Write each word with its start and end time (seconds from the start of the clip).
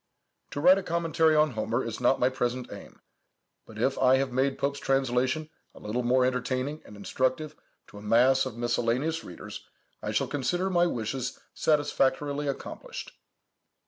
To 0.49 0.59
write 0.59 0.79
a 0.79 0.81
commentary 0.81 1.35
on 1.35 1.51
Homer 1.51 1.83
is 1.83 2.01
not 2.01 2.19
my 2.19 2.27
present 2.29 2.73
aim; 2.73 3.01
but 3.67 3.77
if 3.77 3.99
I 3.99 4.15
have 4.15 4.31
made 4.31 4.57
Pope's 4.57 4.79
translation 4.79 5.51
a 5.75 5.79
little 5.79 6.01
more 6.01 6.25
entertaining 6.25 6.81
and 6.85 6.97
instructive 6.97 7.55
to 7.89 7.99
a 7.99 8.01
mass 8.01 8.47
of 8.47 8.57
miscellaneous 8.57 9.23
readers, 9.23 9.63
I 10.01 10.09
shall 10.09 10.25
consider 10.25 10.71
my 10.71 10.87
wishes 10.87 11.39
satisfactorily 11.53 12.47
accomplished. 12.47 13.11